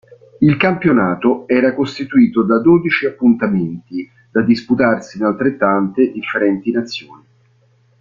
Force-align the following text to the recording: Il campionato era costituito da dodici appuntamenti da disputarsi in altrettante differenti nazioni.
Il 0.39 0.57
campionato 0.57 1.47
era 1.47 1.75
costituito 1.75 2.41
da 2.41 2.57
dodici 2.57 3.05
appuntamenti 3.05 4.09
da 4.31 4.41
disputarsi 4.41 5.19
in 5.19 5.25
altrettante 5.25 6.11
differenti 6.11 6.71
nazioni. 6.71 7.23